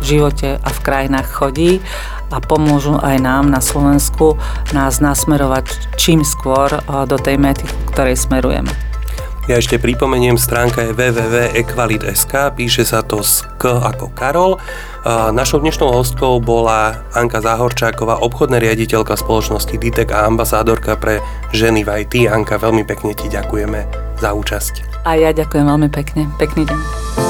živote 0.06 0.62
a 0.62 0.70
v 0.70 0.80
krajinách 0.86 1.28
chodí 1.28 1.82
a 2.30 2.38
pomôžu 2.38 3.02
aj 3.02 3.18
nám 3.18 3.50
na 3.50 3.60
Slovensku 3.60 4.38
nás 4.72 5.02
nasmerovať 5.02 5.98
čím 5.98 6.22
skôr 6.22 6.70
do 7.10 7.18
tej 7.18 7.41
mety, 7.41 7.65
ktorej 7.89 8.22
smerujeme. 8.22 8.70
Ja 9.46 9.62
ešte 9.62 9.78
pripomeniem, 9.78 10.41
stránka 10.41 10.82
je 10.82 10.98
www.equalit.sk, 10.98 12.34
píše 12.58 12.82
sa 12.82 13.06
to 13.06 13.22
z 13.22 13.46
K 13.62 13.78
ako 13.78 14.10
Karol. 14.18 14.58
Našou 15.06 15.62
dnešnou 15.62 15.94
hostkou 15.94 16.41
bola 16.41 17.06
Anka 17.13 17.46
Záhorčáková, 17.46 18.26
obchodná 18.26 18.58
riaditeľka 18.58 19.13
spoločnosti 19.13 19.78
Ditek 19.78 20.18
a 20.18 20.26
ambasádorka 20.26 20.98
pre 20.98 21.22
ženy 21.54 21.86
v 21.86 21.94
IT. 22.02 22.26
Anka, 22.26 22.58
veľmi 22.58 22.89
pekne 22.89 23.13
ti 23.13 23.30
ďakujeme 23.30 23.86
za 24.18 24.34
účasť. 24.34 25.06
A 25.06 25.13
ja 25.13 25.30
ďakujem 25.30 25.70
veľmi 25.70 25.94
pekne. 25.94 26.26
Pekný 26.41 26.65
deň. 26.65 27.25